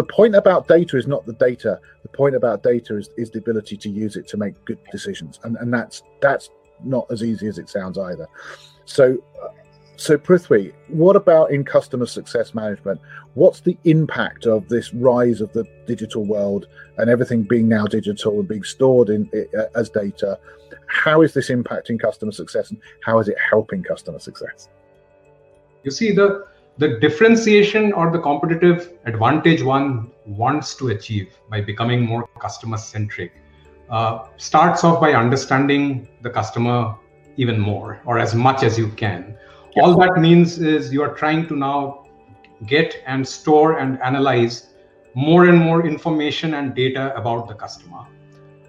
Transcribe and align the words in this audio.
the 0.00 0.04
point 0.04 0.34
about 0.34 0.66
data 0.66 0.96
is 0.96 1.06
not 1.06 1.26
the 1.26 1.34
data. 1.34 1.78
The 2.04 2.08
point 2.08 2.34
about 2.34 2.62
data 2.62 2.96
is, 2.96 3.10
is 3.18 3.30
the 3.30 3.38
ability 3.38 3.76
to 3.76 3.90
use 3.90 4.16
it 4.16 4.26
to 4.28 4.38
make 4.38 4.54
good 4.64 4.78
decisions, 4.90 5.38
and 5.44 5.58
and 5.58 5.70
that's 5.70 6.02
that's 6.22 6.48
not 6.82 7.06
as 7.10 7.22
easy 7.22 7.48
as 7.48 7.58
it 7.58 7.68
sounds 7.68 7.98
either. 7.98 8.26
So, 8.86 9.22
so 9.96 10.16
Prithvi, 10.16 10.72
what 10.88 11.16
about 11.16 11.50
in 11.50 11.64
customer 11.64 12.06
success 12.06 12.54
management? 12.54 12.98
What's 13.34 13.60
the 13.60 13.76
impact 13.84 14.46
of 14.46 14.66
this 14.70 14.94
rise 14.94 15.42
of 15.42 15.52
the 15.52 15.66
digital 15.86 16.24
world 16.24 16.66
and 16.96 17.10
everything 17.10 17.42
being 17.42 17.68
now 17.68 17.84
digital 17.84 18.38
and 18.38 18.48
being 18.48 18.62
stored 18.62 19.10
in 19.10 19.30
as 19.74 19.90
data? 19.90 20.38
How 20.86 21.20
is 21.20 21.34
this 21.34 21.50
impacting 21.50 22.00
customer 22.00 22.32
success, 22.32 22.70
and 22.70 22.80
how 23.04 23.18
is 23.18 23.28
it 23.28 23.36
helping 23.50 23.82
customer 23.82 24.18
success? 24.18 24.70
You 25.84 25.90
see 25.90 26.12
the 26.12 26.46
the 26.80 26.98
differentiation 26.98 27.92
or 27.92 28.10
the 28.10 28.18
competitive 28.18 28.94
advantage 29.04 29.62
one 29.62 30.10
wants 30.24 30.74
to 30.74 30.88
achieve 30.88 31.36
by 31.50 31.60
becoming 31.60 32.00
more 32.06 32.26
customer 32.40 32.78
centric 32.78 33.32
uh, 33.90 34.24
starts 34.38 34.82
off 34.82 34.98
by 34.98 35.12
understanding 35.12 36.08
the 36.22 36.30
customer 36.30 36.96
even 37.36 37.60
more 37.60 38.00
or 38.06 38.18
as 38.18 38.34
much 38.34 38.62
as 38.62 38.78
you 38.78 38.88
can. 39.02 39.36
Yeah. 39.76 39.82
All 39.82 39.98
that 39.98 40.18
means 40.18 40.58
is 40.58 40.90
you 40.90 41.02
are 41.02 41.14
trying 41.14 41.46
to 41.48 41.54
now 41.56 42.06
get 42.66 43.02
and 43.06 43.28
store 43.28 43.78
and 43.78 44.00
analyze 44.00 44.68
more 45.14 45.48
and 45.48 45.58
more 45.58 45.86
information 45.86 46.54
and 46.54 46.74
data 46.74 47.14
about 47.14 47.46
the 47.46 47.54
customer 47.54 48.06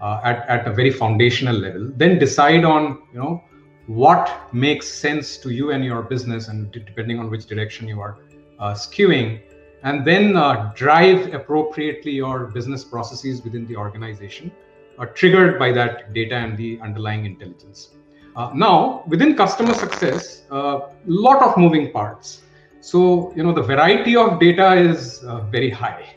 uh, 0.00 0.20
at, 0.22 0.48
at 0.48 0.68
a 0.68 0.72
very 0.72 0.92
foundational 0.92 1.56
level. 1.56 1.90
Then 1.96 2.20
decide 2.20 2.64
on, 2.64 3.02
you 3.12 3.18
know, 3.18 3.42
what 3.86 4.52
makes 4.52 4.88
sense 4.88 5.36
to 5.38 5.50
you 5.50 5.70
and 5.70 5.84
your 5.84 6.02
business 6.02 6.48
and 6.48 6.72
depending 6.72 7.18
on 7.18 7.30
which 7.30 7.46
direction 7.46 7.86
you 7.86 8.00
are 8.00 8.18
uh, 8.58 8.72
skewing 8.72 9.40
and 9.82 10.04
then 10.04 10.36
uh, 10.36 10.72
drive 10.74 11.32
appropriately 11.32 12.10
your 12.10 12.46
business 12.46 12.82
processes 12.82 13.42
within 13.42 13.66
the 13.66 13.76
organization 13.76 14.50
are 14.98 15.06
triggered 15.06 15.58
by 15.58 15.70
that 15.70 16.12
data 16.12 16.34
and 16.34 16.56
the 16.56 16.80
underlying 16.80 17.24
intelligence. 17.24 17.90
Uh, 18.34 18.50
now, 18.54 19.04
within 19.06 19.36
customer 19.36 19.74
success, 19.74 20.42
a 20.50 20.54
uh, 20.54 20.90
lot 21.06 21.42
of 21.42 21.56
moving 21.56 21.92
parts. 21.92 22.42
So, 22.80 23.32
you 23.36 23.42
know, 23.42 23.52
the 23.52 23.62
variety 23.62 24.16
of 24.16 24.40
data 24.40 24.74
is 24.74 25.22
uh, 25.24 25.40
very 25.40 25.70
high. 25.70 26.14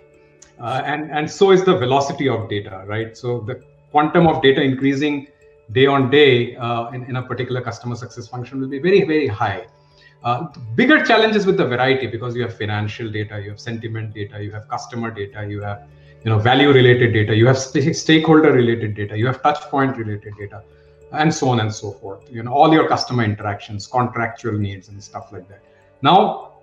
Uh, 0.60 0.82
and, 0.86 1.10
and 1.12 1.30
so 1.30 1.52
is 1.52 1.64
the 1.64 1.78
velocity 1.78 2.28
of 2.28 2.50
data, 2.50 2.84
right? 2.88 3.16
So 3.16 3.40
the 3.42 3.64
quantum 3.92 4.28
of 4.28 4.42
data 4.42 4.62
increasing 4.62 5.28
day 5.72 5.86
on 5.86 6.10
day 6.10 6.56
uh, 6.56 6.90
in, 6.90 7.04
in 7.06 7.16
a 7.18 7.24
particular 7.24 7.62
customer 7.62 7.96
success 7.96 8.28
function 8.28 8.60
will 8.60 8.68
be 8.68 8.80
very, 8.80 9.04
very 9.06 9.28
high. 9.28 9.68
Uh, 10.24 10.48
bigger 10.76 11.04
challenges 11.06 11.46
with 11.46 11.56
the 11.58 11.66
variety 11.66 12.06
because 12.06 12.36
you 12.36 12.42
have 12.42 12.58
financial 12.58 13.10
data, 13.10 13.40
you 13.42 13.50
have 13.50 13.60
sentiment 13.60 14.14
data, 14.14 14.44
you 14.44 14.52
have 14.52 14.68
customer 14.68 15.10
data, 15.12 15.48
you 15.48 15.62
have 15.62 15.88
you 16.24 16.30
know 16.32 16.40
value 16.40 16.72
related 16.72 17.14
data 17.14 17.36
you 17.36 17.48
have 17.48 17.58
st- 17.58 17.96
stakeholder 17.96 18.52
related 18.52 18.96
data 18.96 19.18
you 19.18 19.26
have 19.26 19.42
touch 19.42 19.62
point 19.70 19.96
related 19.98 20.34
data 20.38 20.62
and 21.12 21.34
so 21.34 21.50
on 21.50 21.60
and 21.60 21.74
so 21.74 21.92
forth. 21.92 22.22
You 22.30 22.44
know 22.44 22.54
all 22.54 22.72
your 22.72 22.88
customer 22.88 23.24
interactions 23.24 23.88
contractual 23.88 24.54
needs 24.54 24.90
and 24.90 25.04
stuff 25.04 25.32
like 25.32 25.48
that. 25.50 25.64
Now 26.02 26.54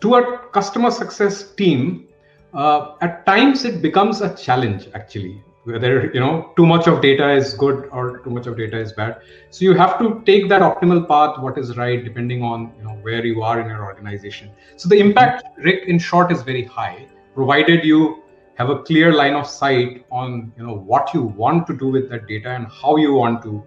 to 0.00 0.14
a 0.14 0.38
customer 0.48 0.90
success 0.90 1.52
team 1.54 2.08
uh, 2.54 2.94
at 3.02 3.26
times 3.26 3.64
it 3.64 3.82
becomes 3.82 4.20
a 4.22 4.34
challenge 4.34 4.88
actually 4.94 5.42
whether 5.66 6.10
you 6.14 6.20
know 6.20 6.52
too 6.56 6.66
much 6.66 6.86
of 6.86 7.00
data 7.02 7.30
is 7.30 7.54
good 7.54 7.88
or 7.90 8.18
too 8.18 8.30
much 8.30 8.46
of 8.46 8.56
data 8.56 8.78
is 8.78 8.92
bad. 8.92 9.20
So 9.50 9.64
you 9.64 9.74
have 9.74 9.98
to 9.98 10.22
take 10.24 10.48
that 10.48 10.62
optimal 10.62 11.06
path 11.08 11.38
what 11.38 11.58
is 11.58 11.76
right 11.76 12.04
depending 12.04 12.42
on 12.42 12.72
you 12.78 12.84
know 12.84 12.96
where 13.08 13.24
you 13.24 13.42
are 13.42 13.60
in 13.60 13.68
your 13.68 13.84
organization. 13.84 14.50
So 14.76 14.88
the 14.88 14.98
impact 14.98 15.44
rick 15.58 15.88
in 15.88 15.98
short 15.98 16.32
is 16.32 16.42
very 16.42 16.64
high 16.64 17.06
provided 17.34 17.84
you 17.84 18.22
have 18.54 18.70
a 18.70 18.82
clear 18.82 19.12
line 19.12 19.34
of 19.34 19.46
sight 19.46 20.04
on 20.10 20.52
you 20.56 20.66
know 20.66 20.74
what 20.74 21.12
you 21.14 21.22
want 21.22 21.66
to 21.66 21.76
do 21.76 21.88
with 21.88 22.08
that 22.10 22.26
data 22.26 22.50
and 22.50 22.66
how 22.82 22.96
you 22.96 23.12
want 23.12 23.42
to 23.42 23.62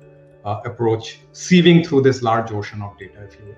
uh, 0.46 0.62
approach 0.66 1.20
sieving 1.34 1.86
through 1.86 2.02
this 2.02 2.22
large 2.22 2.52
ocean 2.52 2.82
of 2.82 2.98
data 2.98 3.24
if 3.24 3.40
you 3.40 3.46
will 3.46 3.56